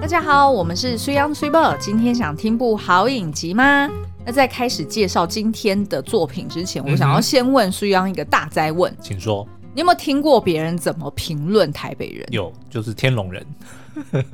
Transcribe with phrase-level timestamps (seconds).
[0.00, 1.76] 大家好，我们是苏阳苏宝。
[1.76, 3.86] 今天想听部好影集吗？
[4.24, 9.46] 那在开始介绍今天的作品之前，我想要先问苏阳一个大灾问，请说。
[9.74, 12.26] 你有没有听过别人怎么评论台北人？
[12.30, 13.46] 有，就是天龙人。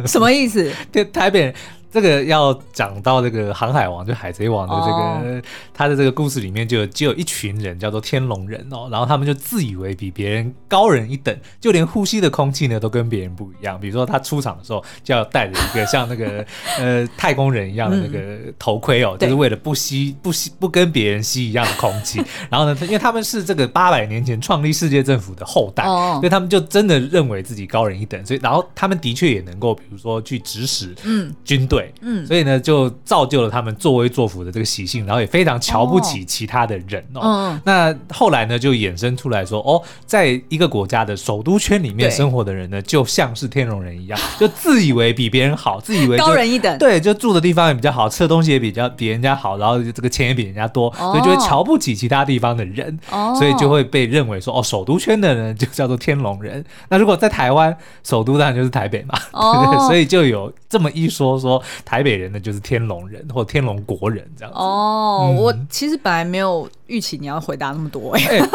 [0.06, 0.70] 什么意思？
[0.92, 1.54] 对台北人。
[1.90, 5.42] 这个要讲到这个《航海王》就《海贼王》的这个，
[5.74, 13.80] 他的这个故事里面就就只有一群人叫做天龙人哦，然后他们就自以为比别人高人一等，就连呼吸的空气呢都跟别人不一样。
[13.80, 16.44] 比如说他出场的时候就要戴着一个像那个
[16.78, 22.22] 呃太空人一样的那个头盔哦，就是为了不吸不吸不跟别人吸一样的空气。
[22.50, 28.26] 然后呢，因为他们是这个八百年前创立世界政府的后代，所以他们就真的认为自己高人一等。
[28.26, 31.75] 所以然后他们的确也能够，比如说去指使嗯军队。
[32.00, 37.20] 嗯，所以呢，就造就了他们作威作福的这个习性，然后也非常瞧不起其他的人哦。
[37.20, 46.76] 哦那后来呢，就衍生出来说，哦，在一个国家的首都圈里面生活的人呢，就像是天龙人一样，就自以为比别人好， 自以为高人一等。
[46.78, 56.64] 对，就住的地方也比较好，吃的东西也比较比人家好，然后这个钱也比人家多，哦、所以就会瞧不起其他地方的人，哦、所以就会被认为说，哦，首都圈的人就叫做天龙人。
[56.88, 64.58] 那如果在台湾，首都当然就是台北嘛，哦、对 对，所以就有这么一说，说台北人呢就是天龙人或天龙国人这样子。
[64.58, 68.48] 哦，嗯、我其实本来没有预期你要回答那么多哎、欸欸，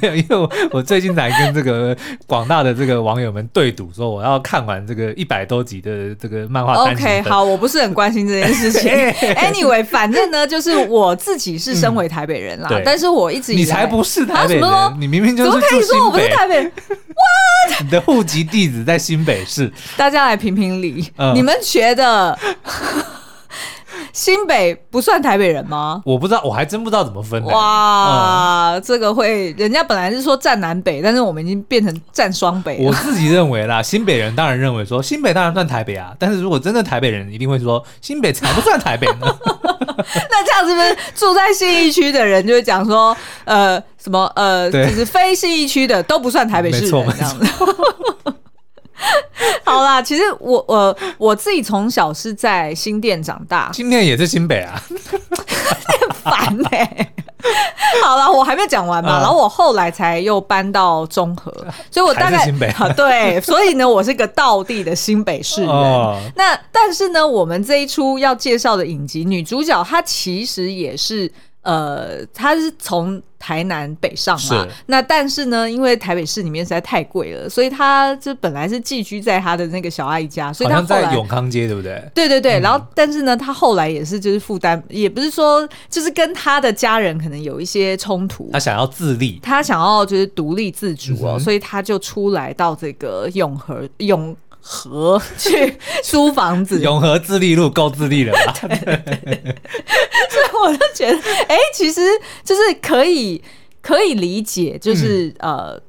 [0.00, 1.96] 没有，因为我我最近才跟这个
[2.26, 6.74] 广大的这个网友们对赌，说我要看完这个一百多集的这个漫画。
[6.90, 8.90] OK，好，我不是很关心这件事情。
[9.38, 15.68] Anyway，反正呢，就是我自己是身为台北人啦，嗯、但是我一直以来你才不是台北人，啊、你明明就是住新北。
[15.68, 16.72] 怎么可以说我不是台北人？
[16.88, 19.72] 哇，你的户籍地址在新北市。
[19.96, 22.07] 大家来评评理，嗯、你们觉得？
[24.12, 26.02] 新北不算台北人吗？
[26.04, 27.42] 我不知道，我还真不知道怎么分。
[27.44, 32.78] 哇，嗯、这个会，人家本来是说站南北，但是我们已经变成站双北。
[32.80, 39.26] 我自己认为啦，新北人当然认为说新北当然算台北啊，但是如果真的台北人，一定会说新北才不算台北呢。
[39.96, 47.46] 那这样是不是住在信义区的人就会讲说，呃，什么呃，就是非信义区的都不算台北市人这样子。
[49.64, 54.82] 好啦，其实我我我自己从小是在新店长大，新店也是新北啊，
[56.22, 56.34] 烦
[56.70, 57.12] 哎、欸。
[58.02, 61.52] 好了，我还没讲完嘛，嗯、然后我后来才又搬到中和，
[61.90, 65.70] 所以我大概新北 对，所以呢，我是个道地的新北市人。
[65.70, 71.30] 哦、那但是呢，我们这一出要介绍的影集女主角，她其实也是。
[71.62, 82.02] 呃，她是从台南北上嘛，那但是呢，因为台北市里面实在太贵了，所以他就本来是寄居在他的那个小阿姨家，所以他在永康街，对不对？
[82.14, 94.36] 对对对，嗯、然后但是呢，他后来也是就是负担，也不是说就是跟他的家人可能有一些冲突，他想要自立，他想要就是独立自主哦，嗯、所以他就出来到这个永和永。
[94.70, 98.52] 和去租房子， 永和自立路够自立了吧？
[98.68, 99.56] 对对对，
[100.28, 101.18] 所以我就觉得，
[101.48, 102.02] 哎、欸，其实
[102.44, 103.42] 就是可以
[103.80, 105.82] 可以理解，就是、嗯、呃，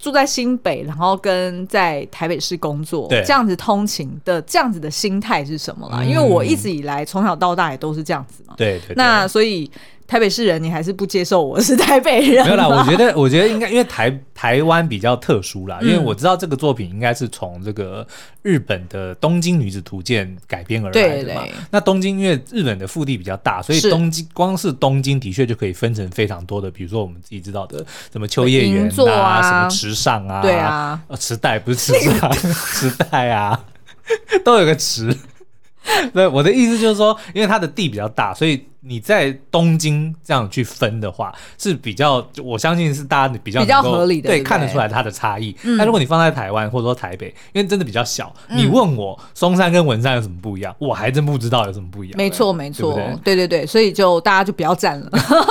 [0.00, 5.98] 住在新北，然后跟在台北市工作，对这样子通勤的这样子的心态是什么啦？
[6.00, 8.54] 嗯、因为我一直以来从小到大也都是这样子嘛。
[8.56, 9.70] 对，对对，那所以。
[10.06, 12.44] 台北市人，你还是不接受我是台北人？
[12.44, 18.06] 没有啦，我觉得， 我觉得应该，因为台台湾比较特殊啦，因为我知道这个作品应该是从这个
[18.42, 21.40] 日本的《东京女子图鉴》改编而来的嘛。
[21.40, 32.30] 对对，那东京因为日本的腹地比较大，所以东京是光是东京的确就可以分成非常多的，比如说我们自己知道的什么秋叶原啊，啊什么池上啊，对啊，池袋不是池上，
[32.74, 33.58] 池袋啊，
[34.44, 35.16] 都有个池。
[36.12, 38.62] 对，我的意思就是说，因为它的地比较大，所以。
[38.86, 45.56] 你在东京这样去分的话是比较，我相信是大家比较比较合理的，对，看得出来它的差异。
[45.62, 52.16] 那如果你放在台湾或者说台北，因为真的比较小，你问我松山跟文山有什么不一样，我还真不知道有什么不一样。
[52.18, 55.10] 没错，没错，对对对，所以就大家就不要站了。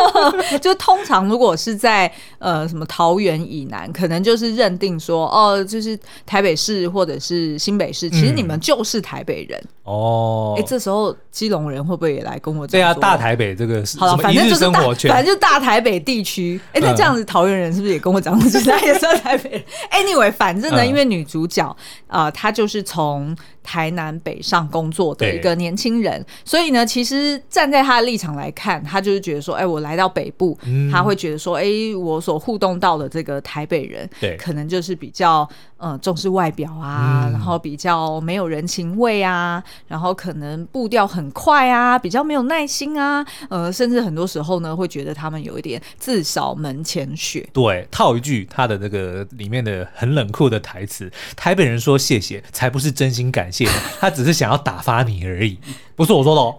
[0.62, 10.54] 就通常如果是在呃什么桃园以南，可能就是认定说哦，就是台北市或者是新北市，其实你们就是台北人哦。
[10.56, 12.74] 哎，这时候基隆人会不会也来跟我讲？
[12.74, 13.23] 对啊，大。
[13.24, 16.60] 台北这个是好了，反正就是大，反正就是大台北地区。
[16.74, 19.50] 哎，那这样子桃园人是不是也跟我讲，他也算台北。
[19.52, 19.64] 人？
[19.92, 21.76] Anyway，反正呢，因为女主角
[22.08, 23.34] 啊，她就是从
[23.64, 30.58] 台南北上工作的一个年轻人，所以呢，其实站在她的立场来看，她就是觉得说，哎，我来到北部，
[30.92, 31.66] 她会觉得说，哎，
[31.98, 35.48] 我所互动到的这个台北人，对，可能就是比较。
[35.84, 47.48] 呃，重视外表啊，嗯、然后比较没有人情味啊，然后可能步调很快啊，比较没有耐心啊，啊，呃，甚至很多时候呢，会觉得他们有一点自扫门前雪。
[47.54, 53.68] 对，套一句他的那个里面的很冷酷的台词：“台北人说谢谢，才不是真心感谢，
[54.00, 55.60] 他只是想要打发你而已。”
[55.96, 56.56] 不是我说的哦。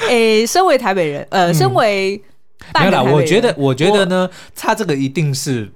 [0.00, 2.20] 哎、欸，身为台北人，呃，身为、
[2.72, 5.72] 嗯、没有啦，我觉得，我觉得呢，他这个一定是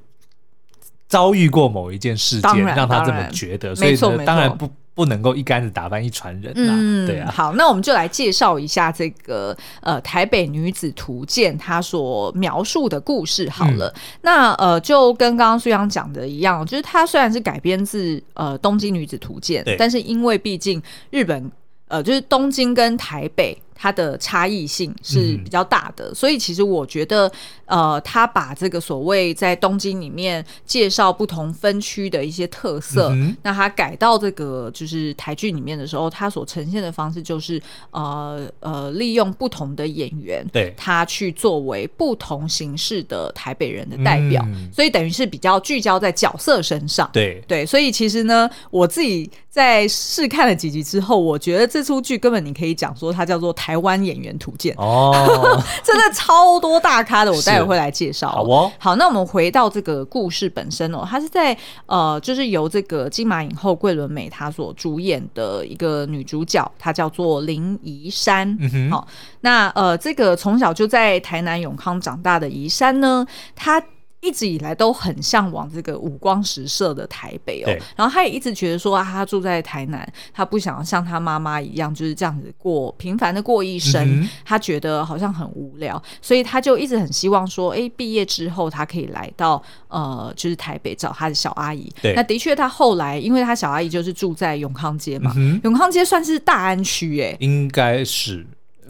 [1.09, 4.71] 遭遇过某一件事件，让他这么觉得，所以呢，当然不。
[4.97, 7.31] 不能够一竿子打翻一船人呐、啊，嗯、对啊。
[7.31, 13.49] 好，那我们就来介绍一下这个呃台北女子图鉴，它所描述的故事。
[13.51, 21.53] 好了，嗯、那呃就跟刚刚苏阳讲的一样，就是它虽然是改编自呃东京女子图鉴，但是因为毕竟日本
[21.89, 23.57] 呃就是东京跟台北。
[23.76, 27.31] 它的差异性是比较大的，嗯、所以其实我觉得，
[27.67, 47.43] 呃，他把这个所谓在东京里面介绍不同分区的一些特色，嗯、那他改到这个就是台剧里面的时候，他所呈现的方式就是，呃呃，利用不同的演员，对，他去作为不同形式的台北人的代表，嗯、所以等于是比较聚焦在角色身上，对。
[47.46, 53.52] 对，所以其实呢，我自己在试看了几集之后，我觉得这出剧根本你可以讲说它叫做。
[53.66, 55.13] 台湾演员图鉴哦，
[55.83, 58.31] 真的超多大咖的，我待会会来介绍。
[58.31, 68.55] 好哦，好，那我们回到这个故事本身哦，它是在呃，就是由这个金马影后桂纶镁她所主演的一个女主角，她叫做林怡珊。
[68.61, 69.09] 嗯哼，好，
[69.41, 73.83] 那呃，这个从小就在台南永康长大的怡珊呢，她。
[74.26, 91.88] 一直以来都很向往这个五光十色的台北哦，然后他也一直觉得说啊，他住在台南，他不想要像他妈妈一样就是这样子过平凡的过一生，嗯、他觉得好像很无聊，所以他就一直很希望说，哎，毕业之后他可以来到呃，就是台北找他的小阿姨。
[92.02, 92.12] 对。
[92.14, 98.44] 那的确，他后来因为他小阿姨就是住在永康街嘛，嗯、永康街算是大安区哎，应该是。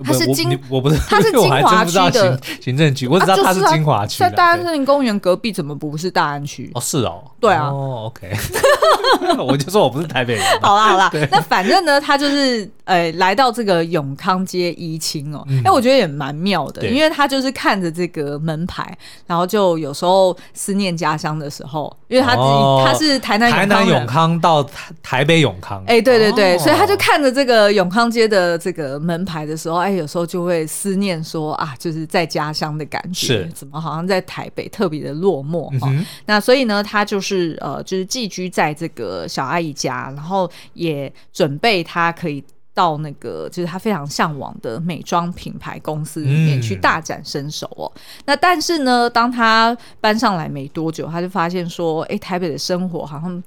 [0.04, 4.19] 它是金，我不是，他是 金华区的行政区，我只知道他是金华区。
[4.19, 6.70] 在大安森林公园隔壁，怎么不是大安区？
[6.75, 7.69] 哦，是哦，对啊。
[7.69, 8.31] 哦，OK，
[9.38, 10.44] 我就说我不是台北人。
[10.60, 18.96] 好啦好啦，那反正呢，他就是呃来到这个永康街一清哦，哎，我觉得也蛮妙的，因为他就是看着这个门牌，
[19.26, 24.64] 然后就有时候思念家乡的时候，因为他自己他是台南台南永康到
[25.02, 29.85] 台北永康，哎，对对对，所以他就看着这个永康街的这个门牌的时候。
[29.86, 35.88] 哎，有时候就会思念说啊，就是在家乡的感觉，是怎么好像在台北特别的落寞哈？
[36.24, 42.42] 那所以呢，他就是呃，就是寄居在这个小阿姨家，然后也准备他可以
[42.74, 47.92] 到那个就是他非常向往的美妆品牌公司里面去大展身手哦。
[47.94, 53.40] 嗯、那但是呢，当他搬上来没多久，他就发现说，哎，台北的生活好像。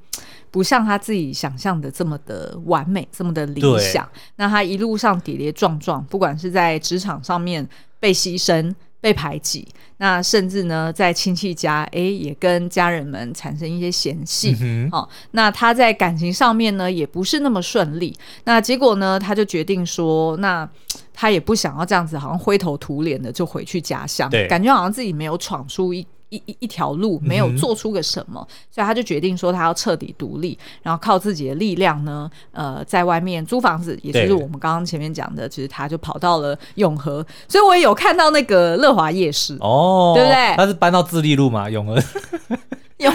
[0.52, 4.08] 不像他自己想象的这么的完美，这么的理想。
[4.38, 7.68] 那他一路上跌跌撞撞，不管是在职场上面
[8.00, 9.68] 被牺牲、被排挤，
[9.98, 14.56] 那甚至呢，在亲戚家，哎，也跟家人们产生一些嫌隙。
[14.62, 18.18] 嗯、哦，那他在感情上面呢，也不是那么顺利。
[18.46, 20.68] 那结果呢，他就决定说，那
[21.14, 26.06] 他也不想要这样子，好像灰头土脸的就回去家乡，感觉好像自己没有闯出一。
[26.30, 40.56] 一一一条路没有做出个什么，嗯、所以他就决定说他要彻底独立，然后靠自己的力量呢，呃，在外面租房子，也就是我们刚刚前面讲的，其实他就跑到了永和，所以我也有看到那个乐华夜市哦，对不对？
[40.56, 41.96] 他是搬到自立路嘛，永和，
[42.98, 43.14] 永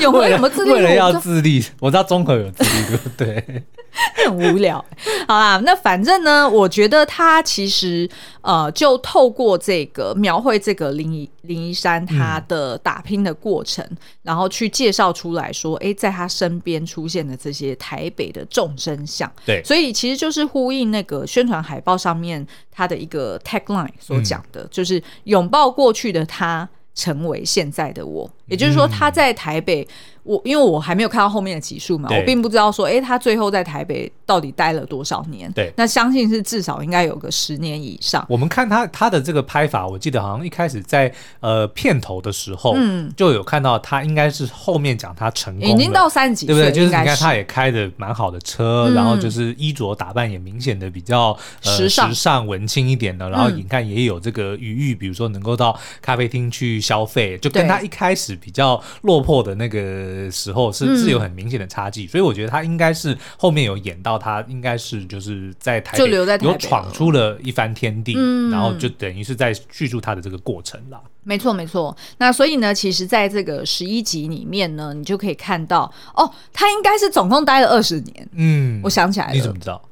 [0.00, 0.76] 永和有没有自立路？
[0.76, 3.64] 为了要自立，我知道中和有自立路，对。
[4.26, 4.84] 很无聊，
[5.26, 8.08] 好啦，那反正呢，我觉得他其实
[8.42, 29.82] 呃，就透过这个描绘这个林一林一山他的打拼的过程，嗯、然后去介绍出来说，哎，在他身边出现的这些台北的众生相，对，所以其实就是呼应那个宣传海报上面他的一个 tagline 所讲的，嗯、就是拥抱过去的他，成为现在的我，也就是说他在台北。
[29.82, 29.94] 嗯
[30.26, 35.50] 我因为我还没有看到后面的集数嘛，我并不知道说，哎，他最后在台北到底待了多少年？
[35.52, 38.26] 对，那相信是至少应该有个十年以上。
[38.28, 46.74] 我们看他他的这个拍法，我记得好像一开始在呃片头的时候，嗯，就有看到他应该是后面讲他成功，已经到三十几岁，对不对？
[46.74, 60.15] 就是你看他也开的蛮好的车，嗯、然后就是衣着打扮也明显的比较、呃、时尚、时尚文青一点的，然后你看也有这个余裕，比如说能够到咖啡厅去消费，就跟他一开始比较落魄的那个。
[60.30, 71.00] 时候是是有很明显的差距，嗯、所以我觉得他应该是后面有演到他应该是就是在台北有闯出了一番天地，嗯、然后就等于是在叙述他的这个过程啦。
[71.22, 71.96] 没错，没错。
[72.18, 78.28] 那所以呢，其实在这个十一集里面呢，你就可以看到哦，他应该是总共待了二十年。
[78.34, 79.82] 嗯，我想起来了，你怎么知道？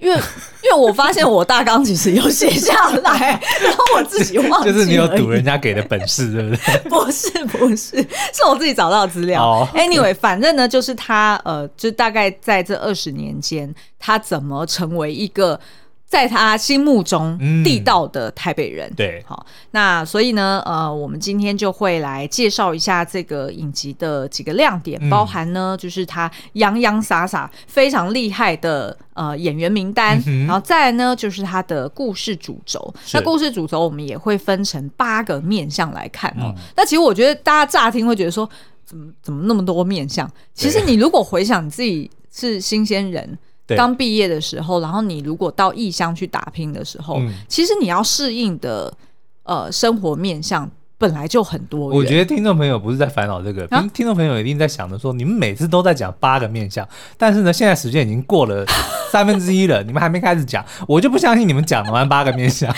[0.00, 0.16] 因为
[0.62, 6.78] 因为我发现我大纲其实有写下来，然后我自己忘记，就是你有赌人家给的本事，对不对？
[6.88, 7.96] 不是不是，
[8.32, 9.44] 是我自己找到的资料。
[9.44, 15.60] Oh, Anyway，反正呢，就是他呃，就大概在这二十年间，他怎么成为一个。
[16.10, 32.92] 在他心目中地道的台北人，嗯、对，好，那所以呢，呃，我们今天就会来介绍一下这个影集的几个亮点，嗯、包含呢，就是他洋洋洒洒非常厉害的呃演员名单，嗯、然后再来呢，就是他的故事主轴。
[33.12, 36.52] 那故事主轴我们也会分成八个面向来看哦。
[36.52, 38.50] 嗯、那其实我觉得大家乍听会觉得说，
[38.84, 40.28] 怎么怎么那么多面向？
[40.54, 43.38] 其实你如果回想你自己是新鲜人。
[43.76, 48.92] 刚毕业的时候，然后你如果到异乡去打拼的时候，嗯、其实你要适应的
[49.44, 51.88] 呃生活面向本来就很多。
[51.88, 56.86] 我觉得听众朋友不是在烦恼这个，啊、听众朋友一定在想着说，你们每次都在讲八个面相，
[57.16, 58.64] 但是呢，现在时间已经过了
[59.10, 62.74] 三分之一了，你们还没开始讲，我就不相信你们讲完八个面向。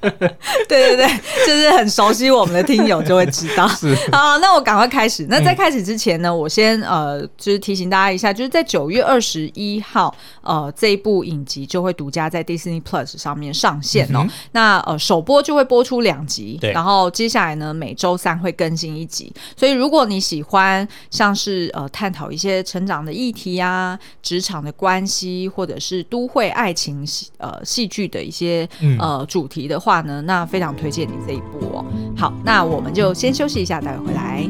[0.68, 1.08] 对对对，
[1.46, 3.66] 就是很熟悉我们的听友就会知道。
[3.76, 5.26] 是好，那我赶快开始。
[5.28, 14.20] 那在开始之前呢，嗯、我先呃，就是提醒大家一下，就是在九月二十一号，呃，这一部影集就会独家在 Disney Plus 上面上线哦。
[14.20, 19.32] 嗯、那呃，首播就会播出两集，对然后接下来呢，每周三会更新一集。
[19.56, 29.85] 所以如果你喜欢像是呃，探讨一些成长的议题啊，职场的关系，或者是都会爱情戏呃戏剧的一些呃主题的话。
[30.00, 31.84] 呢，那非常推荐你这一部哦。
[32.16, 34.48] 好，那我们就先休息一下，待会回来。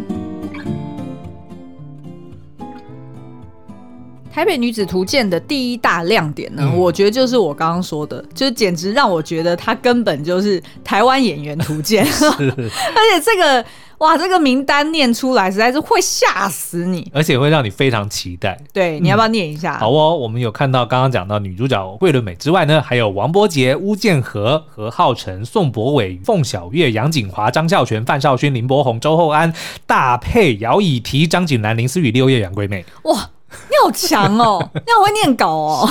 [4.33, 13.65] 台北女子图鉴的第一大亮点呢，嗯、我觉得就是我刚刚说的，就简直让我觉得它根本就是台湾演员图鉴， 而且这个。
[13.99, 18.59] 哇，这个名单念出来实在是会吓死你，而且会让你非常期待。
[18.73, 19.77] 对，你要不要念一下？
[19.77, 29.53] 嗯、好哦，我们有看到刚刚讲到女主角桂纶镁之外呢，还有王柏杰、巫建和、何浩晨、宋博伟、凤小岳、杨景华、张孝全、范少勋、林柏宏、周厚安，
[29.87, 32.85] 大佩姚以缇、张景兰、林思雨、六叶、杨贵妹。
[33.05, 33.31] 哇！
[33.71, 35.89] 你好强哦，你好会念稿哦。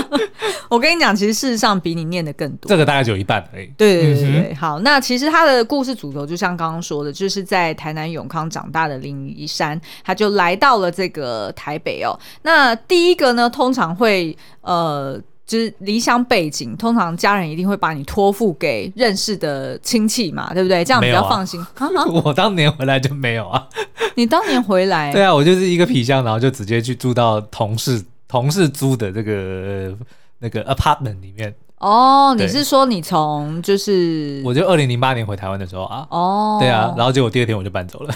[0.68, 2.68] 我跟你讲，其实事实上比你念的更多。
[2.68, 3.66] 这个大概只有一半而已。
[3.76, 12.18] 对对对对，嗯、好，那其实他的故事主轴就像刚刚说的，就是在台南永康长大的林怡珊，他就来到了这个台北哦。
[12.42, 15.20] 那第一个呢，通常会呃。
[15.50, 20.84] 就是离乡背景，通常家人一定会把你托付给认识的亲戚嘛，对不对？
[20.84, 21.60] 这样比较放心。
[21.60, 23.66] 啊 啊、我当年回来就没有啊。
[24.14, 25.10] 你当年回来？
[25.12, 29.92] 对啊，我就是一个皮箱，然后就直接去住到同事同事租的这个
[30.38, 31.52] 那个 apartment 里面。
[31.78, 34.40] 哦，你是说你从就是？
[34.44, 36.06] 我就二零零八年回台湾的时候啊。
[36.10, 36.58] 哦。
[36.60, 38.14] 对啊，然后结果第二天我就搬走了。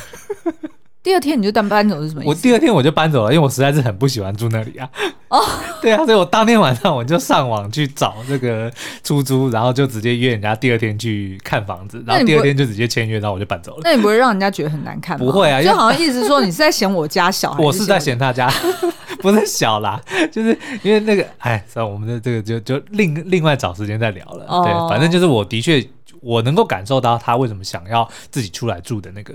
[1.04, 2.28] 第二天你就当搬走是什么意思？
[2.30, 4.88] 我第二天我就搬走了，因为我实在是很不喜欢住那里啊。
[5.28, 5.44] 哦，
[5.82, 13.80] 对啊，所以我当天晚上我就上网去找这个出租，然后就直接约人家第二天去看房子，然后第二天就直接签约，然后我就搬走了。
[13.84, 15.26] 那你不会让人家觉得很难看吗？
[15.26, 18.50] 不会啊，就好像意思说你是在嫌我家小， 我是在嫌他家
[19.20, 20.00] 不是小啦，
[20.32, 24.46] 就是因为那个，哎，算了，我们的这个就就另另外找时间再聊了。
[24.48, 25.86] 哦、对，反正就是我的确。
[26.24, 29.34] 我能够感受到他为什么想要自己出来住的那个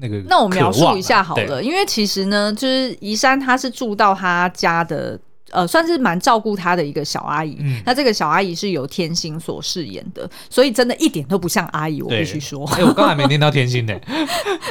[0.00, 0.20] 那个。
[0.28, 5.18] 那我描述一下好了，因为其实呢，就是怡珊她是住到他家的，
[5.50, 7.56] 呃，算是蛮照顾他的一个小阿姨。
[7.60, 12.66] 嗯，那这个小阿姨是由天心所饰演的，所以真的一点都不像阿姨，我必须说。
[12.72, 13.94] 哎、欸，我刚才没念到天心呢。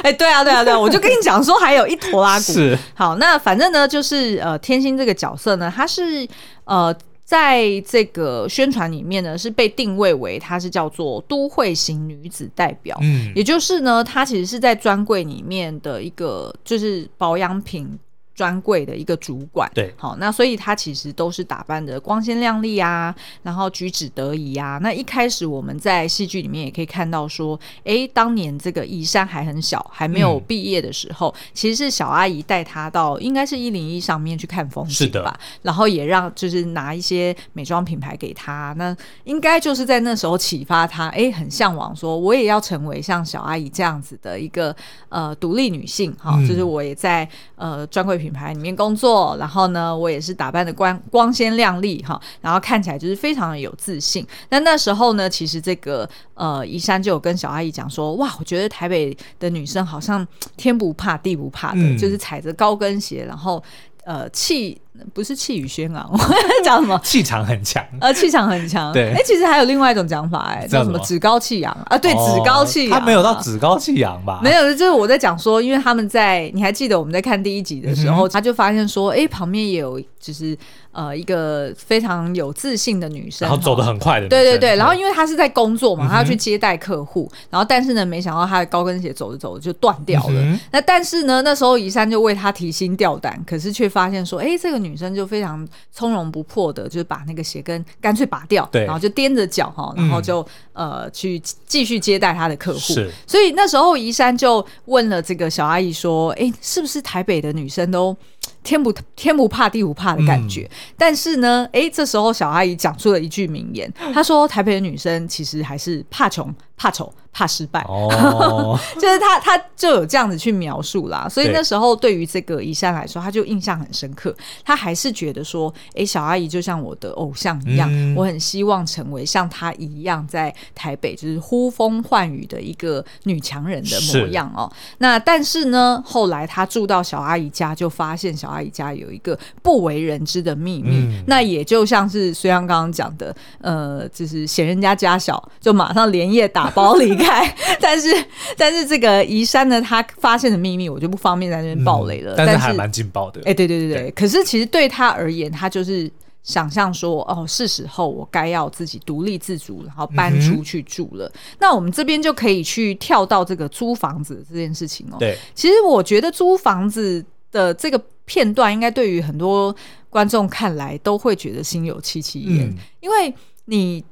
[0.02, 2.52] 哎、欸，对啊，对啊，对啊，我就跟你讲说还有一坨拉库。
[2.52, 2.78] 是。
[2.94, 6.28] 好，那反正呢，就是呃，天心这个角色呢，他是
[6.64, 6.94] 呃。
[7.28, 17.98] 在这个宣传里面呢，是被定位为她是叫做都会型女子代表，嗯，也就是呢，她其实是在专柜里面的一个就是保养品。
[18.38, 24.78] 专柜的一个主管，对，好，那所以他其实都是打扮的光鲜亮丽啊，然后举止得宜啊。
[24.80, 35.40] 那一开始我们在戏剧里面也可以看到说，哎，当年这个宜山还很小，还没有毕业的时候，嗯、其实是小阿姨带她到应该是一零一上面去看风景吧，的。
[35.62, 44.72] 然后也让就是拿一些美妆品牌给她，那应该就是在那时候启发她，哎，很向往说我也要成为像小阿姨这样子的一个
[45.08, 48.27] 呃独立女性，哈，嗯、就是我也在呃专柜品。
[48.28, 54.26] 品牌里面工作，然后呢，我也是打扮的光光鲜亮丽哈，然后看起来就是非常的有自信。
[54.50, 60.26] 那那时候呢，其实这个呃，宜山就有跟小阿姨讲说，哇，我觉得台北的女生好像
[60.58, 63.62] 天不怕地不怕的，嗯、就是踩着高跟鞋，然后
[64.04, 64.78] 呃气
[65.14, 66.10] 不是气宇轩昂，
[66.64, 67.00] 讲什么？
[67.02, 68.92] 气场很强，呃，气场很强。
[68.92, 70.98] 对，哎，其实还有另外一种讲法，哎，叫什么？
[71.00, 71.98] 趾高气扬啊？
[71.98, 72.98] 对，趾高气扬。
[72.98, 74.40] 他没有到趾高气扬吧？
[74.42, 80.56] 没有，就是我在讲说，因为他们在，你还记得我们在看第一集的时候，他就发现说，哎，旁边也有，就是
[80.92, 84.28] 呃，一个非常有自信的女生，然后走得很快的。
[84.28, 90.58] 对对对，然后因为他是在工作嘛，他要去接待客户，然后但是呢，没想到他的高跟鞋走着走着就断掉了。
[90.72, 100.40] 那但是呢，那时候宜珊就为他提心吊胆，可是却发现说，哎，这个女生就非常从容不迫的，就是把那个鞋跟干脆拔掉，对，然后就踮着脚哈，然后就、
[100.74, 102.94] 嗯、呃去继续接待他的客户。
[103.26, 108.16] 所以那时候宜珊就问了这个小阿姨说，哎，是不是台北的女生都
[108.62, 110.68] 天不天不怕地不怕的感觉？
[110.70, 116.54] 嗯、但是呢，哎，这时候小阿姨讲出了一句名言， 她说台北的女生其实还是怕穷。
[116.80, 121.28] 怕丑、怕失败，哦、 就是她她就有这样子去描述啦。
[121.28, 124.32] 所以那时候对于这个怡珊来说，她就印象很深刻。
[124.64, 134.70] 她还是觉得说，哎、欸，小阿姨就像我的偶像一样，嗯、我很希望成为像她一样，在台北就是呼风唤雨的一个女强人的模样哦。
[134.98, 140.90] 那但是呢，后来她住到小阿姨家，就发现小阿姨家有一个不为人知的秘密。
[140.90, 146.72] 嗯、那也就像是虽然刚刚讲的，呃，就是嫌人家家小，就马上连夜打。
[146.78, 148.08] 包离开， 但是
[148.56, 152.34] 但是这个移山呢，他发现的秘密我就不方便在那边爆雷了。
[152.34, 153.40] 嗯、但是还蛮劲爆的。
[153.40, 154.02] 哎，欸、对对对对。
[154.02, 156.08] 对，可是其实对他而言，他就是
[156.44, 161.26] 想象说，哦，是时候我该要自己独立自主，然后搬出去住了。
[161.26, 165.16] 嗯、那我们这边就可以去跳到这个租房子这件事情哦。
[165.18, 169.74] 对，其实我觉得租房子的这个片段，应该对于很多
[170.08, 174.04] 观众看来都会觉得心有戚戚焉，嗯、因为你。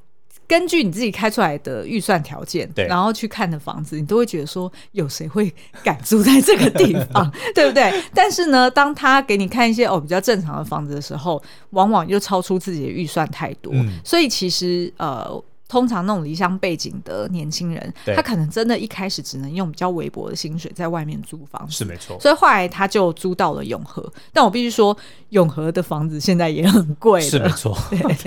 [0.49, 7.93] 根据你自己开出来的预算条件，对，然后去看的房子，你都会觉得说，有谁会敢住在这个地方， 对不对？
[8.15, 15.43] 但是呢，当他给你看一些哦比较正常的房子的时候，往往又超出自己的预算太多，嗯、所以其实呃。
[15.69, 22.19] 通常那种离乡背景的年轻人，他可能真的一开始只能用比较微薄的薪水在外面租房子，是没错。
[22.21, 24.97] 所以后来他就租到了永和，但我必须说，
[25.31, 27.77] 永和的房子现在也很贵，是没错。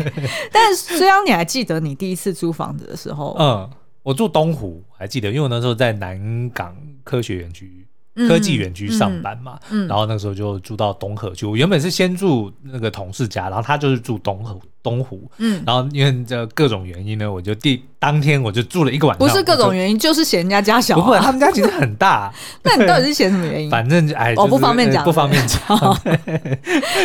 [0.51, 3.69] 但是虽然你还记得你第一次租房子的时候，嗯，
[4.03, 7.86] 我住东湖，还记得，因为我那时候在南港科学园区。
[8.27, 11.46] 科技园区上班嘛，嗯嗯、然后那个时候就住到东河去。
[11.46, 19.28] 我原本是先住那个同事家，然后他就是住东河东湖，嗯，然后因为这各种原因呢，我就第当天我就住了一个晚上。
[19.28, 21.02] 不是各种原因，就，就是嫌人家家小，啊。
[21.02, 22.34] 不会，他们家其实很大。
[22.63, 23.70] 那你到底是嫌什么原因？
[23.70, 25.60] 反正哎，我不方便讲，不方便讲。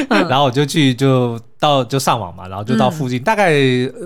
[0.29, 1.39] 然后我就去就。
[1.65, 3.53] 到就上网嘛，然后就到附近、嗯、大概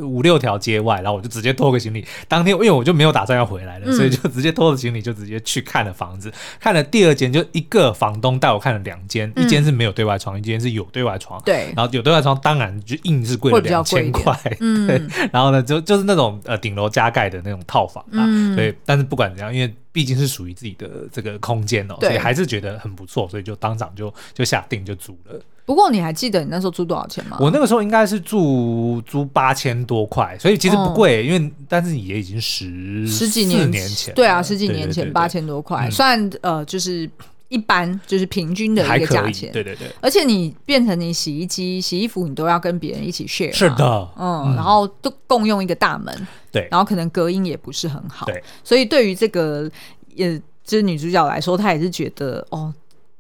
[0.01, 2.07] 五六条街外，然后我就直接拖个行李。
[2.29, 6.33] 当天因为我就没有打算要回来了，嗯、所以就直接拖着行李就直接去看了房子。
[6.61, 11.43] 看了第二间，就一个房东带我看了两间，嗯、一间是没有对外窗，一间是有对外窗。
[11.45, 14.33] 对，然后有对外窗，当然就硬是贵了两千块。
[14.61, 18.23] 嗯、对，然后呢，就就是那种呃顶楼加盖的那种套房啊。
[18.25, 22.11] 嗯、所以，但是不管怎样，因为毕竟是属于自己的这个空间哦，对。
[22.11, 25.41] 所以还是觉得很不错，所以就当场就就下定就租了。
[25.65, 27.37] 不过你还记得你那时候租多少钱吗？
[27.39, 37.09] 我那个时候应该是住租八千多块，所以其实不贵，嗯、因为但是也已经十十几年前，对啊，十几年前八千多块，算、嗯、呃就是
[37.49, 39.91] 一般就是平均的一个价钱，对对对。
[40.01, 44.57] 而且你变成你洗衣机、洗衣服，你都要跟别人一起 share，是的，嗯，嗯。
[44.57, 49.71] 然后都共用一个大门，对，然后可能隔音也不是很好，对，所以对于这个
[50.15, 52.73] 也就是女主角来说，她也是觉得哦，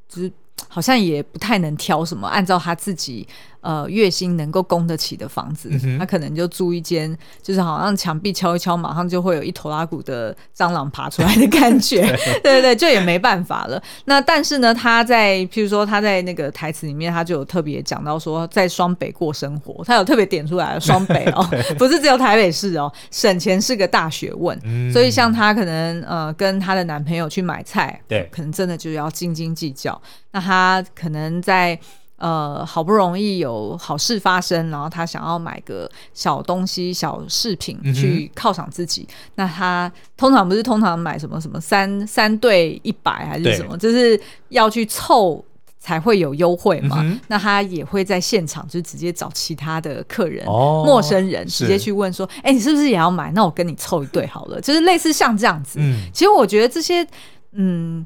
[0.08, 0.32] 就是。
[0.66, 3.26] 好像也不太能挑什么，按照她自己
[3.60, 12.02] 呃月薪能够供得起的房子，嗯、他可能就租一间，就是好像墙壁敲一敲，马上就会有一头拉骨的蟑螂爬出来的感觉。
[12.42, 13.82] 对，对对对，就也没办法了。
[14.04, 21.46] 那但是呢，他在譬如说他在那个台词里面，他就有特别讲到说，在双北过生活，他有特别点出来了双北哦，
[21.78, 24.58] 不是只有台北市哦，省钱是个大学问。
[24.64, 30.00] 嗯、所以像他可能呃跟他的男朋友去买菜，对，可能真的就要斤斤计较。
[30.30, 31.78] 那他可能在
[32.18, 39.02] 呃好不容易有好事发生，然后他想要买个小东西、小饰品去犒赏自己。
[39.08, 45.44] 嗯、那他通常不是通常买什么什么三三对一百还是什么，就是要去凑
[45.78, 46.98] 才会有优惠嘛。
[47.00, 53.32] 嗯、那他也会在现场就直接找其他的客人、哦、陌生人直接去问说：“哎是，你是不是也要买？
[53.32, 55.78] 那我跟你凑一对好了。”就是类似像这样子。
[55.80, 57.06] 嗯、其实我觉得这些，
[57.52, 58.04] 嗯。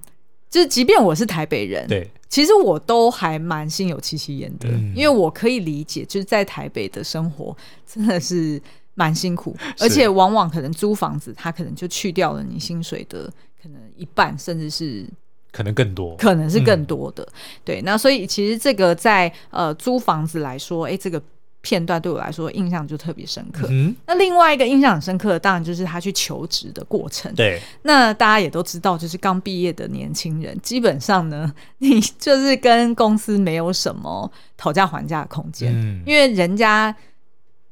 [0.50, 7.54] 就是，即便我是台北人，对，其实我都还蛮心有戚戚焉的，嗯、因为我可以理解，就是在台北的生活
[7.86, 8.58] 真的是
[8.94, 13.30] 蛮辛苦，而且往往可能租房子，它可能就去掉了你薪水的
[13.62, 15.06] 可能一半，甚至是
[15.50, 17.22] 可能更多，可能是更多的。
[17.22, 21.22] 嗯、对，那所以其实这个在呃租房子来说，哎，这个。
[21.62, 23.66] 片段对我来说印象就特别深刻。
[23.70, 27.34] 嗯，那另外一个印象很深刻的，当然就是他去求职的过程。
[27.34, 36.94] 对，那大家也都知道，就是刚毕业的年轻人，基本上呢， 你就是跟公司没有什么讨价还价的空间，嗯，因为人家。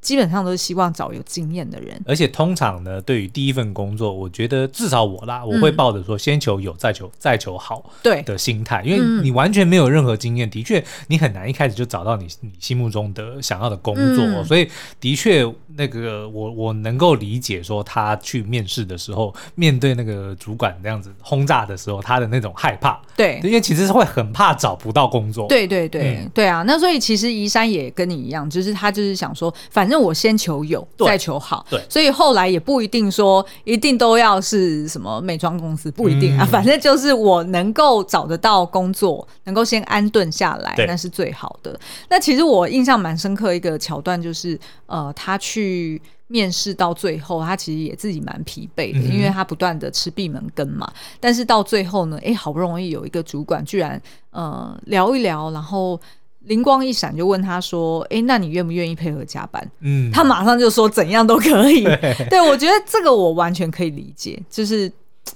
[0.01, 8.23] 基本上都是希望找有经验的人，而且通常呢，对于第一份工作，我觉得至少我啦，我会抱着说先求有，再求再求好对。
[8.23, 15.45] 的心态，因为你完全没有任何经验，的确你很难一开始就找到你你心目中的想要的工作，所以的确
[15.77, 26.27] 那个我我能够理解说他去面试的时候，面对那个主管那样子轰炸的时候，他的那种害怕，对，因为其实是会很怕找不到工作，对对对。
[26.33, 30.00] 对啊，那所以其实宜山也跟你一样，就是他就是想说，反正。
[30.00, 31.66] 那我先求有，再求好。
[31.68, 36.44] 对，所以后来也不一定说一定都要是什么美妆公司，不一定啊。
[36.44, 41.76] 嗯、反正就是我能够找得到工作，能够先安顿下来，那是最好的。
[42.09, 50.88] 那其实我印象蛮深刻一个桥段，就是呃，他去面试到最后，他其实也自己蛮疲惫的，嗯、因为他不断的吃闭门羹嘛。
[51.18, 54.00] 但是到最后呢，哎，好不容易有一个主管居然
[54.31, 56.00] 呃聊一聊，然后。
[56.46, 64.42] 灵光一闪，就问他说：“哎，那你愿不愿意配合加班？”嗯，他马上就说：“怎样都可以。”对， 对，我觉得这个我完全可以理解。
[64.48, 64.90] 就是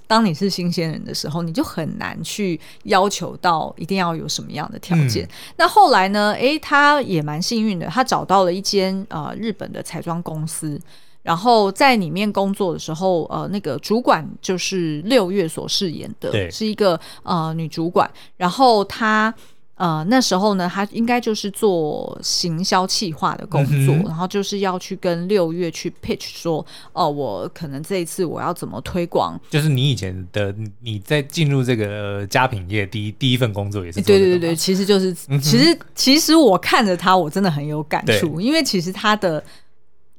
[0.07, 5.25] 当你是新鲜人的时候，你就很难去要求到一定要有什么样的条件。
[5.27, 6.35] 嗯、那后来呢？
[6.41, 10.81] 哎，他也蛮幸运的，他找到了一间呃日本的彩妆公司，
[11.23, 19.33] 然后在里面工作的时候，呃，那个主管就是六月所饰演的，是一个呃女主管，然后她。
[19.77, 29.37] 呃，那时候呢，他应该就是做行销企划的工作，嗯、然后就是要去跟六月去 pitch 说，哦、呃，我可能这一次我要怎么推广？
[29.51, 39.43] 就是你以前的你在进入这个家品业第一第一份工作也是对对对对，其实就是、嗯、其实其实我看着他，我真的很有感触，因为其实他的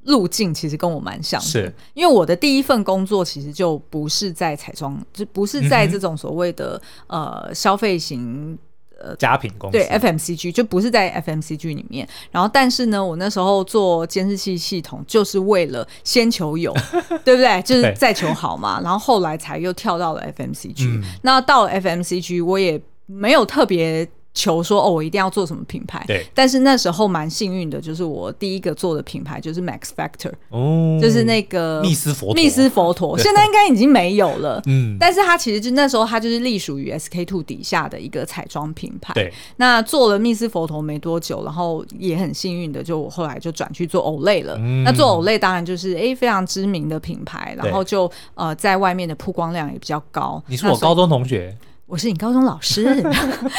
[0.03, 8.59] 路径其实跟我蛮像的，是因为我的第一份工作其实就不是在彩妆，就不是在这种所谓的、嗯、呃消费型。
[9.05, 16.73] 呃，佳品公司对 FMCG 就不是在 FMCG 里面，然后但是呢，我那时候做监视器系统就是为了先求有，
[17.23, 17.61] 对不对？
[17.61, 21.03] 就是再求好嘛，然后后来才又跳到了 FMCG，嗯。
[21.21, 24.07] 那到了 FMCG，我也没有特别。
[24.35, 26.03] 求说哦，我一定要做什么品牌？
[26.05, 39.33] 对，但是那时候蛮幸运的，就是我第一个做的品牌就是 Max Factor，哦，就是那个密斯佛陀密斯佛陀，现在应该已经没有了， 嗯，但是它其实就那时候它就是隶属于 SK two 底下的一个彩妆品牌，对。
[39.55, 44.57] 那做了密斯佛陀没多久，然后也很幸运的，就我后来就转去做 Olay 了。
[44.59, 50.43] 嗯、那做 Olay 当然就是哎非常知名的品牌，然后就呃在外面的曝光量也比较高。
[50.47, 51.55] 你是我高中同学。
[51.87, 52.83] 我是你高中老师，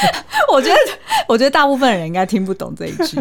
[0.51, 0.75] 我觉得，
[1.27, 3.17] 我觉得大部分人应该听不懂这一句，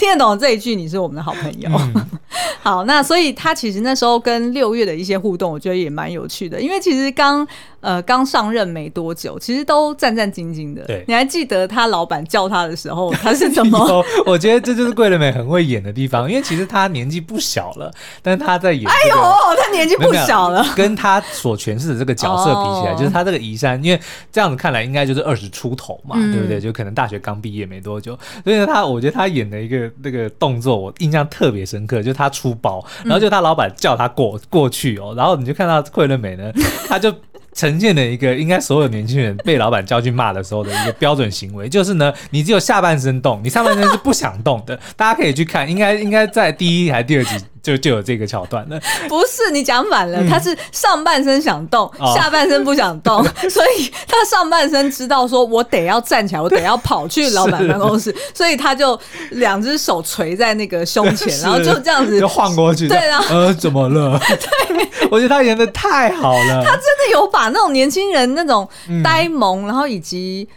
[0.00, 1.68] 听得懂这一句，你是我们的好朋友。
[1.74, 2.06] 嗯、
[2.62, 7.46] 好，那所以他其实那时候跟六月的一些互动，我觉得也蛮有趣的，因为其实刚。
[7.82, 10.84] 呃，刚上任没多久，其实都战战兢兢的。
[10.84, 14.04] 对，你还记得他老板叫他的时候，他是怎么？
[14.26, 18.92] 我觉得这就是桂纶镁很会演的地方，因为其实他年纪不小了，但是他在演、这个。
[18.92, 23.98] 哎呦，他年纪不小了，跟他所诠释的这个角色比起来， 哦、就是他这个移山，因为
[24.30, 26.60] 这样子看来应该就是二十出头嘛，嗯、对不对？
[26.60, 36.52] 就可能大学刚毕业没多久，所以呢，他我觉得他演的一个那个动作，我印象特别深刻，就他出包，然后就他老板叫他过过去哦，然后你就看到惠乐美呢，
[36.88, 37.14] 他就。
[37.52, 44.78] 呈现了一个应该所有年轻人被老板叫去骂的时候的一个标准行为，就是呢， 你只有下半身动，你上半身是不想动的。
[44.96, 47.36] 大家可以去看，应该应该在第一还是第二集。
[47.62, 58.98] 就就有这个桥段了， 不是你讲反了，嗯、他是上半身想动，哦、下半身不想动，所以他上半身知道说我得要站起来，我得要跑去老板办公室，所以他就
[59.32, 64.18] 两只手垂在那个胸前，然后就这样子就晃过去，对啊，呃，怎么了？
[64.18, 68.68] 对，我觉得他演的太好了， 他真的有把那种年轻人那种
[69.02, 70.48] 呆萌，嗯、然后以及。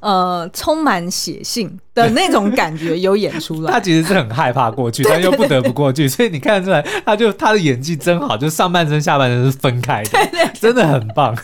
[0.00, 3.72] 呃，充满血性的那种感觉有演出来。
[3.72, 11.34] 他其实是很害怕过去，但又不得不过去，所以你看得出来，他就他的演技真好，就上半身下半身是分开的，对对对，真的很棒。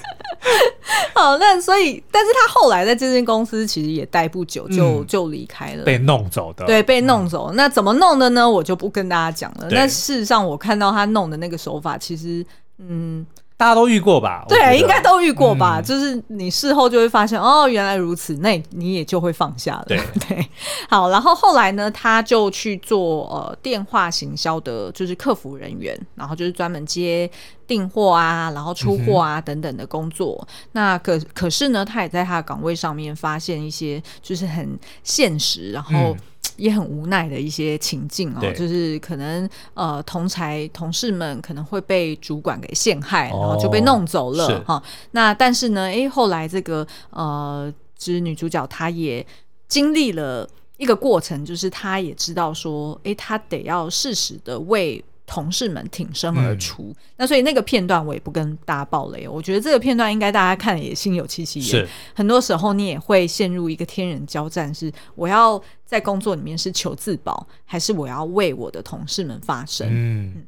[1.15, 6.65] 好，那所以，但是他后来在这间公司其实也待不久，就、嗯、就离开了，被弄走的。
[6.67, 7.51] 对，被弄走。
[7.53, 8.49] 嗯、那怎么弄的呢？
[8.49, 9.69] 我就不跟大家讲了。
[9.71, 12.45] 但事实上，我看到他弄的那个手法，其实，
[12.79, 13.25] 嗯。
[13.63, 14.45] 大家都遇过吧？
[14.49, 15.79] 对，应该都遇过吧。
[15.79, 19.85] 嗯、就是你事后就会发现，哦，原来如此，那你也就会放下了。
[19.87, 20.45] 对 对，
[20.89, 21.11] 好。
[21.11, 27.31] 然后后来呢，他就去做呃电话行销的，就是客服人员，然后就是专门接
[27.65, 30.37] 订货啊，然后出货啊等等的工作。
[30.41, 36.17] 嗯、那可可是呢，他也在他的岗位上面发现一些就是很现实，然后、嗯。
[36.57, 44.83] 也很无奈的一些情境哦，就是可能呃同才同事们可能会被主管给陷害，然后就被弄走了哈、哦。
[45.13, 49.27] 那但是呢，哎，后来这个呃，就是女主角她也
[49.69, 55.05] 经历了一个过程，就是她也知道说，哎，她得要适时的为。
[55.33, 59.27] 同事们挺身而出，嗯、那所以那个片段我也不跟大家爆雷。
[59.27, 61.69] 我觉得这个片段应该大家看了也心有戚戚焉。
[61.71, 69.89] 是，很多时候你也会陷入一个天人交战：是我要在工作里面是求自保，还是我要为我的同事们发声？
[69.89, 70.35] 嗯。
[70.37, 70.47] 嗯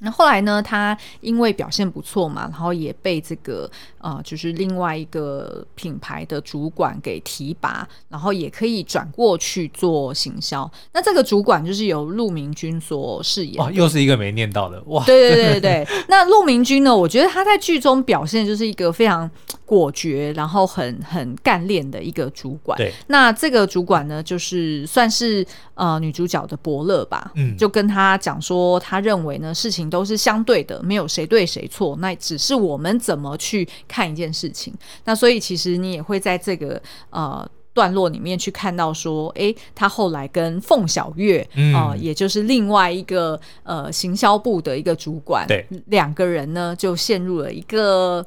[0.00, 0.62] 那后来呢？
[0.62, 10.70] 他因为表现不错嘛，然后也被这个呃，就是另外一个品牌的主管给提拔，然后也可以转过去做行销。
[10.92, 13.56] 那这个主管就是由陆明君所饰演。
[13.56, 15.02] 哇，又是一个没念到的哇！
[15.04, 16.96] 对对对对，那陆明君呢？
[16.96, 19.28] 我觉得他在剧中表现就是一个非常
[19.64, 22.76] 果决，然后很很干练的一个主管。
[22.78, 27.32] 对，那这个主管呢，就是算是呃女主角的伯乐吧。
[27.34, 29.87] 嗯，就跟他讲说，他认为呢事情。
[29.88, 34.74] 都是相对的，没有谁对谁错，那只是我们怎么去看一件事情。
[35.04, 41.40] 那所以其实你也会在这个呃段落里面去看到说，哎，他后来跟凤小月
[41.74, 48.24] 啊、呃，也就是另外一个呃行销部的一个主管，对，两个人呢就陷入了一个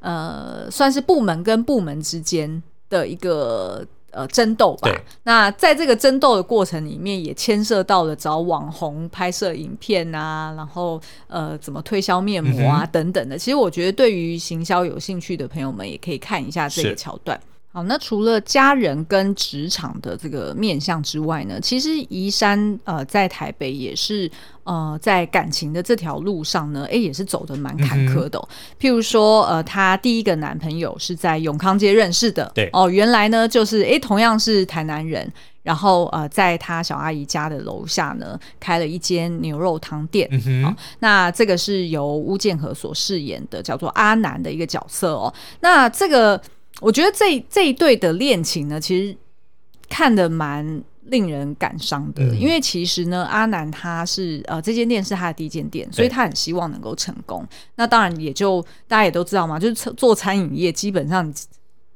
[0.00, 3.86] 呃算是部门跟部门之间的一个。
[4.14, 4.88] 呃，争斗吧。
[5.24, 13.36] 那在这个争斗的过程里面，也牵涉到了找网红拍摄影片啊，然后呃，怎么推销面膜啊等等的。
[13.36, 17.38] 其实我觉得，对于行销有兴趣的朋友们，也可以看一下这个桥段。
[17.74, 24.30] 好，那除了家人跟职场的这个面向之外呢，其实宜山呃在台北也是
[24.62, 28.54] 呃在感情的这条路上呢，哎、欸、也是走的蛮坎坷的、哦嗯。
[28.80, 35.28] 譬如说呃，她第一个男朋友是在永康街认识的，对哦，原来呢就是哎、欸、同样是台南人，
[35.64, 40.28] 然后呃在他小阿姨家的楼下呢开了一间牛肉汤店。
[40.30, 45.34] 嗯哼、哦，那这个是由巫建和所饰演的，叫做阿南的一个角色哦。
[45.58, 46.40] 那这个。
[46.80, 49.16] 我觉得这这一对的恋情呢，其实
[49.88, 57.46] 看得蛮令人感伤的，嗯，因为其实呢，阿南他是呃这间店是他的第一间店，所以他很希望能够成功。
[57.76, 61.34] 那当然也就大家也都知道嘛，就是做餐饮业，基本上你，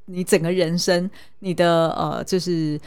[0.05, 2.79] 你整个人生，你的呃就是。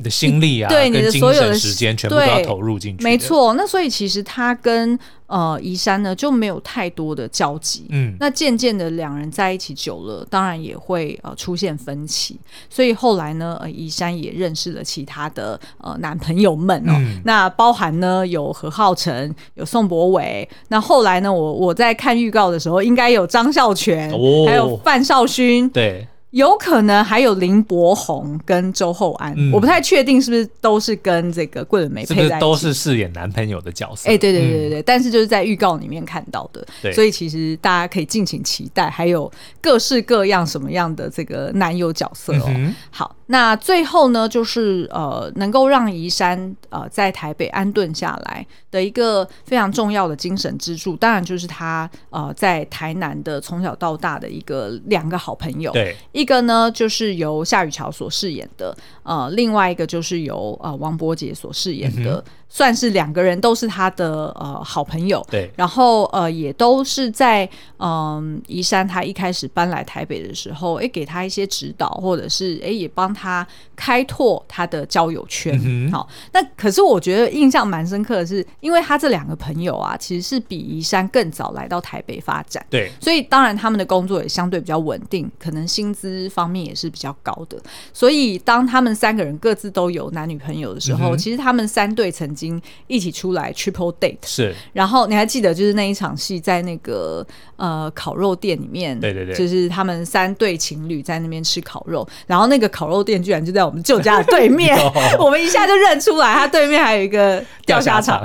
[0.00, 3.04] 你的心力啊，对你的所有的时间全部都要投入进去。
[3.04, 7.84] 没错，那所以其实他跟呃宜山呢就没有太多的交集。
[7.90, 12.40] 嗯，那渐渐的两人在一起久了，当然也会呃出现分歧。
[12.70, 16.94] 所以后来呢，呃宜山也认识了其他的呃男朋友们哦。
[16.96, 20.48] 嗯、那包含呢有何浩辰，有宋博伟。
[20.68, 25.68] 那后来呢，我我在看预告的时候，应该有张孝全，哦、还有范少勋。
[25.68, 26.06] 对。
[26.30, 34.08] 有可能还有林柏宏跟周厚安，嗯，我不太确定是不是都是跟这个桂纶镁配在一起，是是都是饰演男朋友的角色？
[34.08, 42.44] 哎，欸，对对对对对，嗯，但是就是在预告里面看到的，所以其实大家可以敬请期待，还有各式各样什么样的这个男友角色哦。
[42.48, 43.16] 嗯，好。
[43.32, 55.70] 那最后呢，就是呃，能够让宜山呃在台北安顿下来的一个非常重要的精神支柱，当然就是他呃在台南的从小到大的一个两个好朋友。
[55.70, 62.22] 对，一个呢就是由夏雨乔所饰演的，呃，另外一个就是由呃王柏杰所饰演的。
[62.50, 75.58] 嗯算是两个人都是他的呃好朋友，对，然后呃也都是在嗯宜山他一开始搬来台北的时候，哎给他一些指导，或者是哎也帮他开拓他的交友圈。
[75.64, 87.56] 嗯、好，那可是我觉得印象蛮深刻的是，因为他这两个朋友啊，其实是比宜山更早来到台北发展，对，所以当然他们的工作也相对比较稳定，可能薪资方面也是比较高的。
[87.92, 92.50] 所以当他们三个人各自都有男女朋友的时候，嗯、其实他们三对曾经。
[92.50, 97.22] 经一起出来 triple date 是，然后你还记得就是那一场戏在那个
[97.56, 104.74] 呃烤肉店里面，对对对，就是他们三对情侣在那边吃烤肉，然后那个烤肉店居然就在我们旧家的对面，
[105.20, 108.24] 我们一下就认出来，他对面还有一个钓虾场。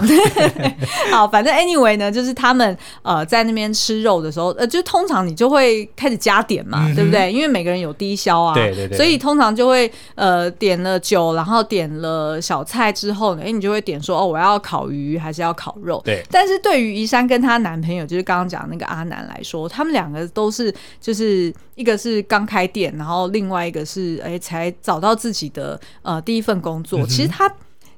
[1.12, 7.30] 好，反正 anyway 呢，就是他们呃在那边吃肉的时候，呃，就通常你就会开始加点嘛，嗯、对不对？
[7.34, 14.02] 因为每个人有低消啊，对对对，所以通常就会呃点了酒，然后点了小菜之后呢，哎，你就会点。
[14.06, 16.00] 说哦，我要烤鱼还是要烤肉？
[16.06, 16.24] 对。
[16.30, 27.00] 但是对于怡珊跟她男朋友，就是刚刚讲那个阿南来说，他们两个都是就是一个是刚开店，然后另外一个是哎才找到自己的呃第一份工作。
[27.00, 27.52] 嗯、其实他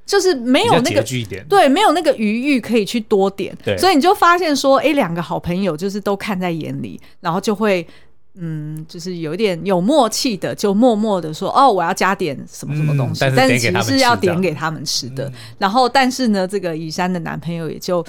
[0.06, 1.04] 就是没有那个
[1.50, 3.54] 对，没有那个余裕可以去多点。
[3.64, 3.78] 对。
[3.78, 7.86] 所以你就发现说，哎，两个好朋友就是都看在眼里，然后就会。
[8.40, 15.28] 嗯，就是有一点有默契的，就默默的说哦，我要加点什么什么东西，嗯、但是其实是要点给他们吃的。
[15.30, 18.06] 嗯、然后，但是呢，这个雨山的男朋友也就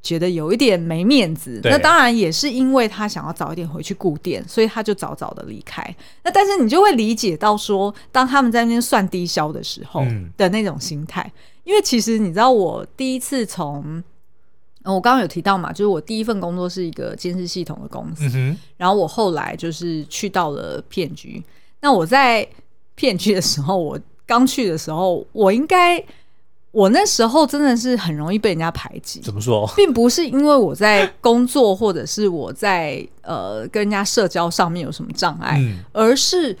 [0.00, 1.60] 觉得有一点没面子。
[1.64, 5.82] 那当然也是因为他想要早一点回去顾店，所以他就早早的离开。
[6.22, 10.04] 那但是你就会理解到说，当他们在那边算低消的时候
[10.36, 14.02] 的那种心态，嗯、因为其实你知道，我第一次从。
[14.84, 21.42] 我刚刚有提到嘛，就是我第一份工作是一个监视系统的公司，然后我后来就是去到了骗局。
[21.80, 22.46] 那我在
[22.94, 26.02] 骗局的时候，我刚去的时候，我应该
[26.70, 29.20] 我那时候真的是很容易被人家排挤。
[29.20, 29.70] 怎么说？
[29.76, 36.56] 并不是因为我在工作或者是我在呃跟人家社交上面有什么障碍，嗯、而是。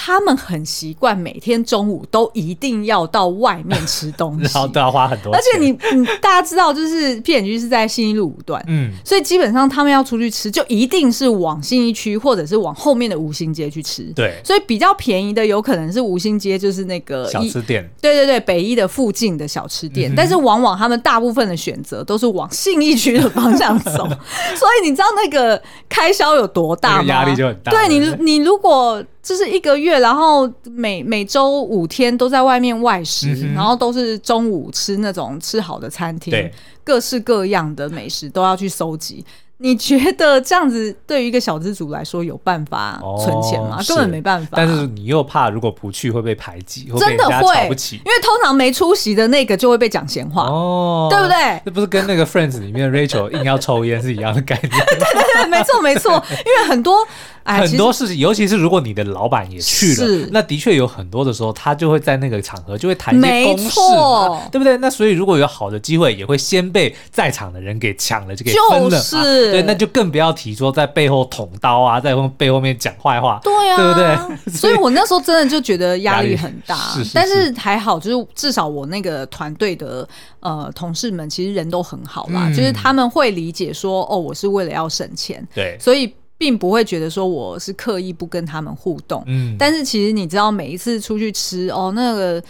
[0.00, 5.34] 他们很习惯每天中午都一定要到外面吃东西， 然后都要花很多钱。
[5.34, 14.04] 而且你你大家知道，就是片区是在信义路五段，嗯，所以基本上他们要出去吃，就一定是往信义区或者是往后面的五星街去吃。
[14.14, 17.84] 对，所以比较便宜的有可能是五星街，就是那个小吃店。
[18.00, 24.06] 对对对，北一的附近的小吃店，嗯、但是往往他们大部分的选择都是往信义区的方向走，
[24.54, 27.08] 所以你知道那个开销有多大吗？
[27.08, 27.72] 压力就很大。
[27.72, 29.02] 对你，你如果。
[29.28, 36.50] 就是一个月，然后每每周五天都在外面外食，嗯、然后都是中午吃那种吃好的餐厅，对
[36.82, 39.22] 各式各样的美食都要去搜集。
[39.60, 43.78] 你觉得这样子对于一个小资族来说有办法存钱吗？
[43.80, 44.50] 哦、根本没办法。
[44.52, 47.54] 但是你又怕如果不去会被排挤，真的会。
[47.64, 51.60] 因为通常没出席的那个就会被讲闲话，哦，对不对？
[51.64, 54.70] 这不是跟那个 Friends 里面 Rachel 硬要抽烟是一样的概念？
[54.96, 56.12] 对对对，没错没错。
[56.30, 57.04] 因为很多
[57.48, 64.76] 哎，很多事情，尤其是如果你的老板也去了，那的确有很多的时候，他就会在那个场合就会谈一些公事，错对不对？
[64.78, 70.28] 那所以如果有好的机会，也会先被在场的人给抢了，就给分了，就是、啊、对，那就更不要。
[70.38, 74.52] 提说在背后捅刀啊，在背后面讲坏话，对啊，对不对？
[74.54, 80.06] 所以我那时候真的就觉得压力很大，是是是，但是还好，就是至少我那个团队的
[80.38, 89.22] 呃同事们其实人都很好啦，嗯、就是他们会理解说，哦，我是为了要省钱，对，所以并不会觉得说我是刻意不跟他们互动。
[89.26, 92.42] 嗯，但是其实你知道，每一次出去吃哦，那个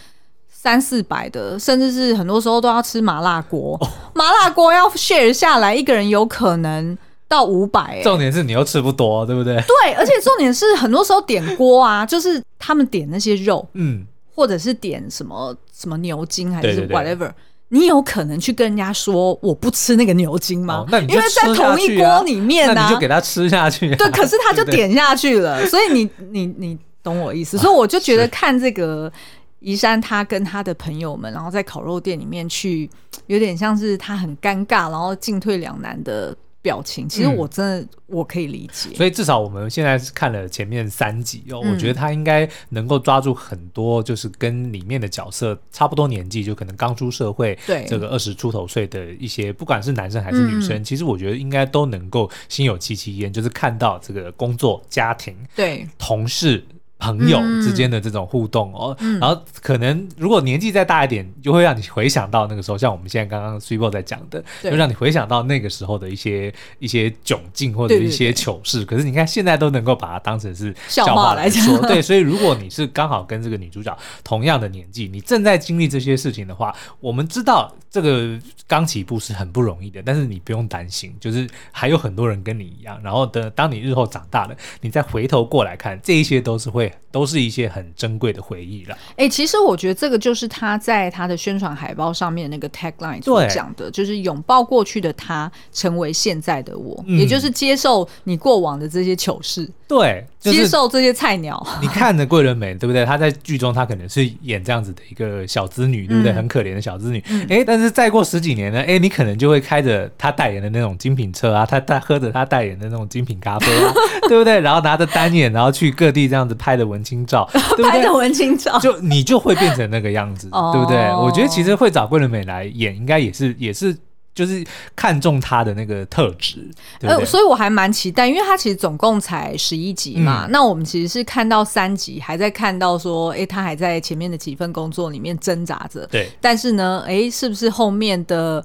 [0.49, 6.97] 三四百的，甚至是很多时候都要吃麻辣锅，哦、麻辣锅要 share 下来，一个人有可能。
[7.31, 9.55] 到五百，重点是你又吃不多，对不对？
[9.57, 14.03] 对，而且重点是很多时候点锅啊，就是他们点那些肉，嗯，
[14.35, 17.31] 或者是点什么什么牛筋还是 whatever，
[17.71, 20.79] 你有可能去跟人家说我不吃那个牛筋吗？
[20.79, 23.97] 哦，那你就因为在同一锅里面呢，啊，你就给他吃下去，啊。
[23.97, 29.13] 对，可是他就 点下去了， 所以你你你懂我意思，所以我就觉得看这个
[29.61, 32.89] 宜珊他跟他的朋友们，然后在烤肉店里面去，
[33.27, 36.35] 有点像是他很尴尬，然后进退两难的。
[36.69, 47.87] 表情其实我真的、嗯、我可以理解，所以至少我们现在是看了前面三集哦，嗯、我觉得他应该能够抓住很多，就是跟里面的角色差不多年纪，就可能刚出社会，对。
[47.89, 55.89] 这个二十出头岁的一些，不管是男生还是女生，嗯、其实我觉得应该都能够心有戚戚焉，就是看到这个工作、家庭、对。
[55.97, 56.63] 同事。
[56.99, 68.79] 朋友之间的这种互动哦，嗯、然后可能如果年纪再大一点，就会让你回想到那个时候，像我们现在刚刚 Super 在讲的，就让你回想到那个时候的一些一些窘境或者一些糗事。
[68.79, 72.03] 对对对，可是你看现在都能够把它当成是笑话来说，对。
[72.03, 83.01] 所以如果你是刚好跟这个女主角同样的年纪，你正在经历这些事情的话，我们知道这个刚起步是很不容易的，但是你不用担心，就是还有很多人跟你一样。
[83.05, 86.88] 然后等当你日后长大了，你再回头过来看，这一些都是会。
[86.89, 87.08] Bye.
[87.11, 88.95] 都是一些很珍贵的回忆了。
[89.13, 99.69] 哎、欸，其实我觉得这个就是他在他的宣传海报上面那个 tagline 所讲的，就是拥抱过去的他，成为现在的我，嗯、也就是接受你过往的这些糗事。
[99.89, 101.67] 对，就是、接受这些菜鸟。
[101.81, 103.07] 你 看着桂纶镁，对不对？
[103.07, 106.31] 他在剧中他可能是演这样子的一个小资女，对不对？
[106.31, 107.19] 嗯、很可怜的小资女。
[107.21, 108.83] 哎、嗯欸，但是再过十几年呢？
[108.87, 113.95] 哎，你可能就会开着他代言的那种精品车啊，他他喝着他代言的那种精品咖啡啊，
[114.29, 114.61] 对不对？
[114.61, 117.49] 然后拿着单眼，然后去各地这样子拍的文青照，
[117.83, 121.09] 拍的文青照，就你就会变成那个样子，对不对？
[121.15, 123.97] 我觉得其实会找桂纶镁来演，应该也是也是。
[124.35, 126.65] 就是看中他的那个特质，
[127.01, 138.65] 对对呃，所以我还蛮期待，因为他其实总共才十一集嘛，嗯、那我们其实是看到三集，还在看到说，哎，他还在前面的几份工作里面挣扎着，对，但是呢，哎，是不是后面的？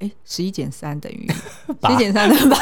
[0.00, 1.28] 哎，十一减三等于
[1.86, 2.58] 十一减三等于八，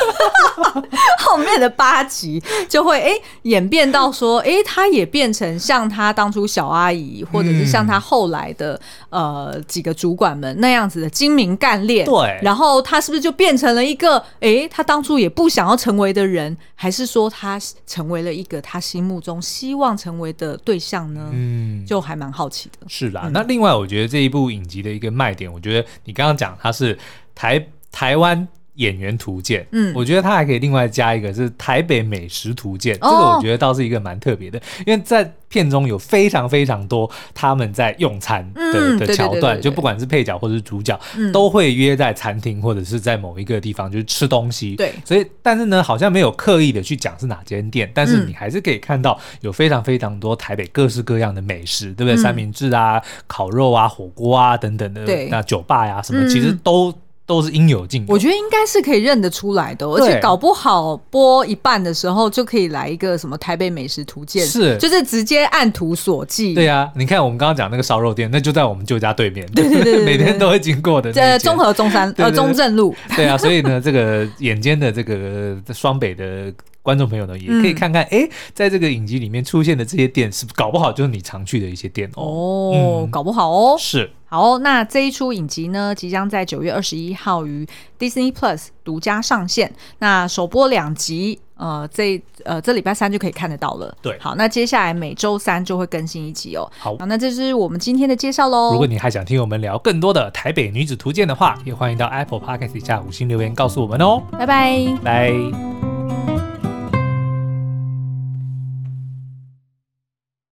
[1.19, 3.13] 后面的八集就会哎
[3.43, 8.75] 演变到说，哎，他也变成像他当初小阿姨，或者是像他后来的、
[9.11, 12.05] 嗯、呃几个主管们那样子的精明干练。
[12.05, 21.31] 对，然后他是不是就变成了一个哎，他当初也不想要成为的人，还是说他成为了一个他心目中希望成为的对象呢？
[21.33, 22.87] 嗯，就还蛮好奇的。
[22.89, 26.99] 是啦，那另外我觉得这一部影集的一个卖点，我觉得你刚刚讲他是。
[27.39, 52.15] 台台湾演员图鉴，嗯，我觉得他还可以另外加一个是台北美食图鉴，哦、这个我觉得倒是一个蛮特别的，因为在片中有非常非常多他们在用餐的、嗯、的桥段，就不管是配角或者是主角，嗯、都会约在餐厅或者是在某一个地方就是吃东西，对，所以但是呢，好像没有刻意的去讲是哪间店，但是你还是可以看到有非常非常多台北各式各样的美食，对不对？
[52.15, 56.95] 嗯、三明治啊、烤肉啊、火锅啊等等的，对，那酒吧呀、啊、什么，其实都。
[57.29, 66.55] 都是应有尽有，我觉得应该是可以认得出来的，而且搞不好播一半的时候就可以来一个什么台北美食图鉴，是，就是直接按图索骥。
[66.55, 71.13] 对呀，你看我们刚刚讲那个烧肉店，那就在我们旧家对面，对对 对，每天都会经过的。
[71.13, 72.95] 在中和中山呃中正路。
[73.15, 76.51] 对啊，所以呢，这个眼尖的这个双北的
[76.89, 82.23] 观众朋友呢，也可以看看，哎，在这个影集里面出现的这些店，是搞不好就是你常去的一些店哦。
[82.25, 83.77] 哦，搞不好哦。
[83.79, 84.11] 是。
[84.25, 87.67] 好，那这一出影集呢，即将在九月二十一号于
[87.99, 89.71] Disney Plus 独家上线。
[89.99, 93.95] 那首播两集，呃，这呃这礼拜三就可以看得到了。
[94.01, 96.67] 对，好，那接下来每周三就会更新一集哦。
[96.79, 98.73] 好，好，那这是我们今天的介绍喽。
[98.73, 104.23] 如果你还想听我们聊更多的台北女子图鉴的话，也欢迎到 Apple Podcast 下五星留言告诉我们哦。
[104.33, 105.98] 拜拜，拜。